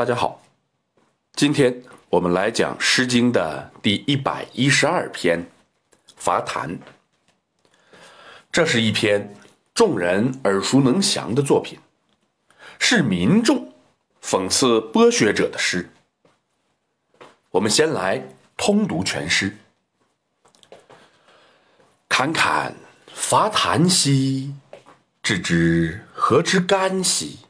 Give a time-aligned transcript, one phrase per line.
[0.00, 0.40] 大家好，
[1.34, 5.44] 今天我们来讲《诗经》的第一百一十二篇
[6.16, 6.70] 《伐檀》。
[8.50, 9.36] 这是一篇
[9.74, 11.78] 众人耳熟能详的作品，
[12.78, 13.74] 是民众
[14.22, 15.90] 讽刺剥削者的诗。
[17.50, 18.26] 我们先来
[18.56, 19.54] 通读全诗
[22.08, 22.74] ：“侃侃
[23.12, 24.54] 伐檀兮，
[25.22, 27.40] 置之何之干兮？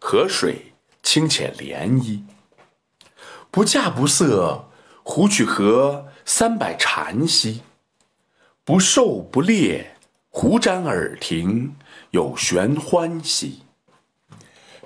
[0.00, 0.71] 河水
[1.02, 2.22] 清浅涟漪。
[3.50, 4.70] 不稼不色，
[5.02, 7.62] 胡曲何三百蝉兮？
[8.64, 9.96] 不狩不猎，
[10.30, 11.76] 胡瞻耳庭，
[12.12, 13.62] 有玄欢兮。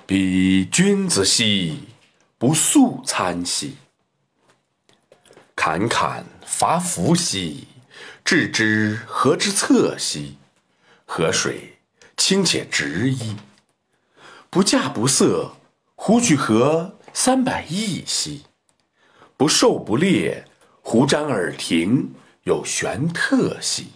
[0.06, 1.88] 彼君子兮，
[2.38, 3.76] 不素餐兮。”
[5.54, 7.68] 侃侃伐伐兮，
[8.24, 10.36] 置之何之侧兮？
[11.04, 11.78] 河水
[12.16, 13.36] 清且直矣。
[14.48, 15.55] 不稼不色，
[15.98, 18.42] 胡曲河三百亿兮？
[19.36, 20.44] 不狩不猎，
[20.82, 22.12] 胡瞻耳庭，
[22.44, 23.88] 有玄特兮。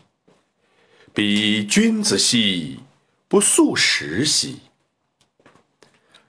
[1.12, 2.80] 彼君子兮，
[3.28, 4.62] 不素食兮。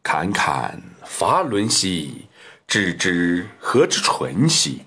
[0.04, 2.28] 侃侃伐伦兮，
[2.68, 4.84] 置之何之纯兮？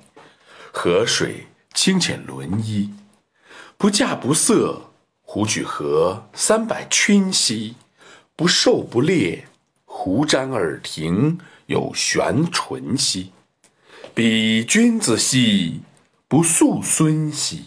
[0.70, 2.90] 河水清浅沦漪，
[3.78, 7.74] 不稼不色，胡曲河三百钧兮？
[8.36, 9.48] 不狩不猎，
[9.96, 13.32] 胡瞻耳庭，有玄纯兮。
[14.12, 15.80] 彼君子兮，
[16.26, 17.66] 不素孙兮。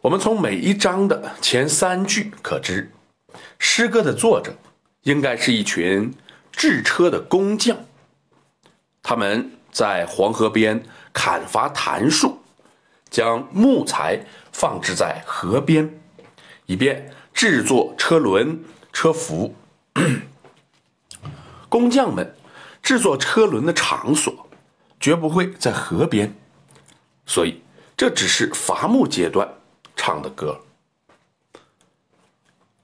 [0.00, 2.90] 我们从每一章的前三句可知，
[3.58, 4.52] 诗歌的作者
[5.02, 6.12] 应该是一群
[6.50, 7.78] 制车的工匠，
[9.00, 9.52] 他们。
[9.72, 12.40] 在黄河边砍伐檀树，
[13.10, 14.18] 将木材
[14.50, 16.00] 放置在河边，
[16.64, 18.58] 以便制作车轮、
[18.96, 19.54] 车辐。
[21.68, 22.34] 工匠们
[22.82, 24.48] 制作车轮的场所
[24.98, 26.34] 绝不会在河边，
[27.26, 27.62] 所以
[27.94, 29.46] 这只是伐木阶段
[29.94, 30.58] 唱的歌。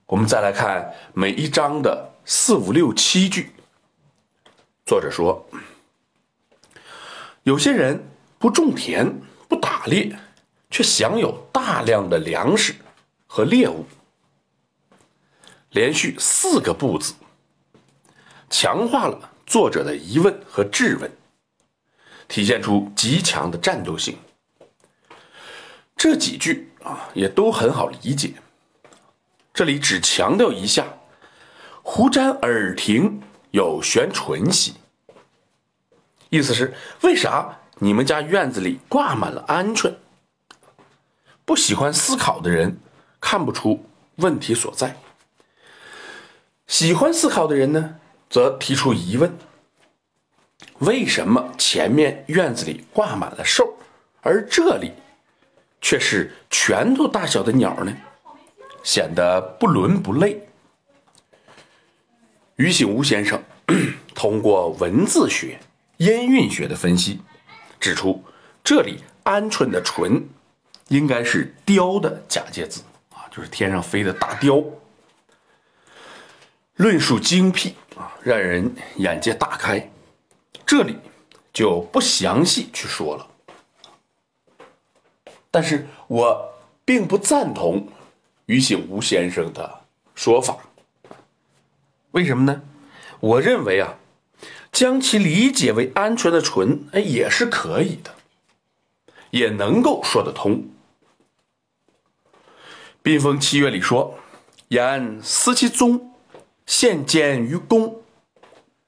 [0.05, 3.50] 我们再来看每一章的四五六七句，
[4.84, 5.49] 作者说。
[7.44, 8.06] 有些人
[8.39, 9.19] 不种田
[9.49, 10.15] 不打猎，
[10.71, 12.75] 却享有大量的粮食
[13.27, 13.87] 和猎物。
[15.72, 17.15] 连续四个“不”字，
[18.50, 21.10] 强化了作者的疑问和质问，
[22.28, 24.19] 体现出极强的战斗性。
[25.97, 28.34] 这几句啊，也都很好理解。
[29.55, 30.87] 这里只强调一下
[31.82, 34.75] ：“胡瞻耳庭有悬唇兮。”
[36.28, 39.94] 意思是为啥你们家院子里挂满了鹌鹑？
[41.44, 42.78] 不喜欢思考的人
[43.21, 43.84] 看不出
[44.16, 44.97] 问题所在，
[46.72, 47.97] 喜欢思考的人呢，
[48.31, 49.31] 则提出疑问：
[50.78, 53.77] 为什么前面院子里挂满了兽，
[54.22, 54.93] 而这里
[55.82, 57.94] 却是拳头大小的鸟呢？
[58.82, 60.49] 显得不伦不类。
[62.56, 63.43] 于醒吾先生
[64.15, 65.61] 通过文字学。
[65.99, 67.21] 音韵学的分析
[67.78, 68.25] 指出，
[68.65, 70.22] 这里鹌鹑的“鹑”
[70.88, 72.81] 应该是“雕”的假借字
[73.11, 74.65] 啊，就是天上飞的大雕。
[76.77, 79.91] 论述精辟啊，让人眼界大开。
[80.66, 80.97] 这里
[81.53, 83.27] 就不详细去说了。
[85.50, 87.88] 但是我并不赞同
[88.47, 89.82] 于醒吾先生的
[90.15, 90.56] 说法。
[92.12, 92.62] 为什么呢？
[93.21, 93.99] 我认为啊。
[94.72, 98.15] 将其理解为鹌鹑的“鹑”，哎，也是可以的，
[99.28, 100.66] 也能够说得通。
[103.03, 104.19] 宾风七月里说
[104.69, 106.12] ：“言思其宗，
[106.67, 108.03] 献简于公。”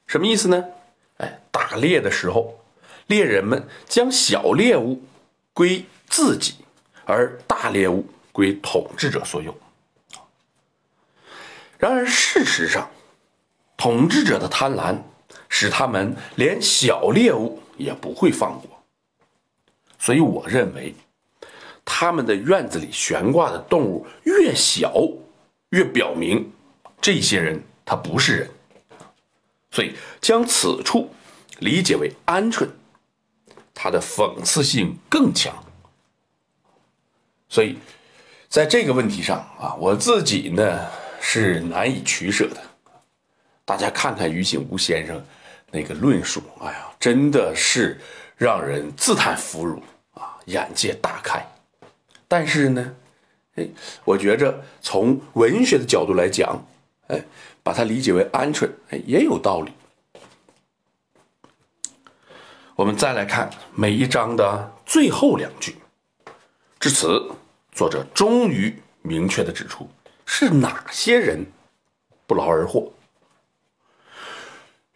[0.07, 0.65] 什么意思呢？
[1.19, 2.61] 哎，打猎的时候，
[3.07, 5.03] 猎人们将小猎物
[5.53, 6.55] 归自己，
[7.05, 9.57] 而大猎物归统治者所有。
[11.79, 12.91] 然而，事实上，
[13.77, 14.99] 统治者的贪婪。
[15.49, 18.69] 使他们连小猎物也不会放过，
[20.01, 20.93] 所以我认为，
[21.85, 24.93] 他们的院子里悬挂的动物越小，
[25.69, 26.51] 越表明
[27.05, 28.51] 这些人他不是人。
[29.71, 31.13] 所以将此处
[31.59, 32.67] 理解为鹌鹑，
[33.75, 35.53] 它的讽刺性更强。
[37.47, 37.77] 所以
[38.49, 40.91] 在这个问题上啊，我自己呢
[41.21, 42.57] 是难以取舍的。
[43.67, 45.23] 大家看看于景吾先生。
[45.71, 48.01] 那个论述，哎呀，真的是
[48.37, 51.45] 让人自叹弗如啊，眼界大开。
[52.29, 52.97] 但是呢，
[53.57, 53.67] 哎，
[54.05, 56.65] 我觉着从文学的角度来讲，
[57.09, 57.25] 哎，
[57.63, 59.73] 把它理解为鹌鹑，哎，也有道理。
[62.77, 65.77] 我们再来看每一章的最后两句，
[66.81, 67.31] 至此，
[67.73, 69.89] 作者终于明确的指出
[70.27, 71.47] 是哪些人
[72.27, 72.93] 不劳而获。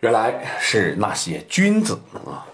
[0.00, 2.46] 原来是那些君子啊，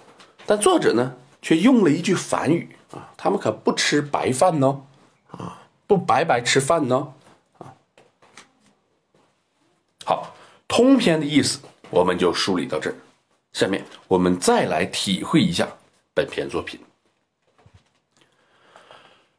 [0.46, 4.82] 但作者呢却用了一句反语啊，他们可不吃白饭呢，
[5.30, 7.12] 啊，不白白吃饭呢，
[10.04, 10.34] 好，
[10.68, 11.60] 通篇的意思
[11.90, 12.96] 我们就梳理到这儿。
[13.52, 15.68] 下面我们再来体会一下
[16.12, 16.80] 本篇作品。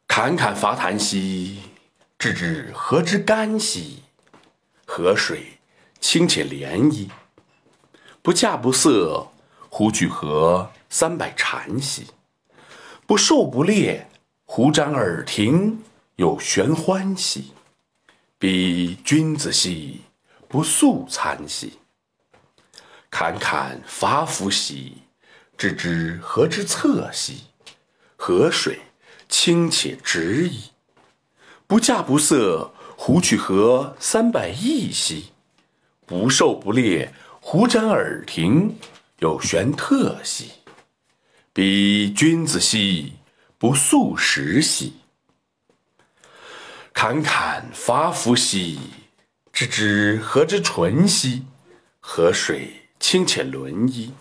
[0.08, 1.60] 侃侃伐檀兮，
[2.18, 4.02] 置之何之干兮？
[4.86, 5.58] 河水
[6.00, 7.08] 清且涟漪，
[8.22, 9.28] 不稼不涩，
[9.68, 12.06] 乎去何三百禅兮？
[13.06, 14.08] 不狩不猎，
[14.46, 15.82] 胡瞻耳庭，
[16.16, 17.52] 有玄欢兮。
[18.38, 20.00] 彼君子兮，
[20.48, 21.78] 不素餐兮。
[23.10, 25.02] 侃侃伐夫兮，
[25.56, 27.44] 知之何之侧兮？
[28.16, 28.80] 河水
[29.28, 30.70] 清且直矣。
[31.66, 35.32] 不稼不涩，胡去何三百亿兮？
[36.04, 38.76] 不狩不猎，胡瞻耳庭，
[39.18, 40.50] 有玄特兮。
[41.52, 43.14] 彼君子兮，
[43.58, 44.94] 不素食兮。
[46.92, 48.78] 侃侃伐夫兮，
[49.56, 51.46] 知之何之纯兮？
[51.98, 52.82] 河水。
[52.98, 54.12] 清且轮衣，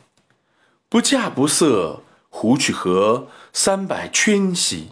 [0.88, 4.92] 不稼不涩，胡去何三百圈兮？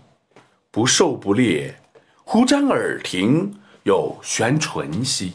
[0.72, 1.80] 不狩不猎，
[2.24, 5.34] 胡瞻耳庭，有玄纯兮。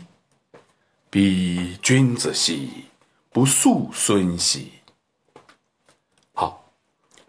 [1.09, 2.87] 彼君子兮，
[3.31, 4.73] 不素孙兮。
[6.33, 6.71] 好，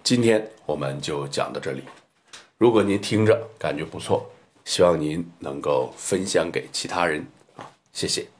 [0.01, 1.83] 今天我们就讲到这里。
[2.57, 4.29] 如果您听着感觉不错，
[4.65, 7.27] 希望您能够分享给其他人，
[7.99, 8.38] 谢谢。